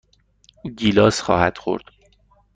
او 0.63 0.71
گیلاس 0.71 1.21
خواهد 1.21 1.57
خورد. 1.57 1.83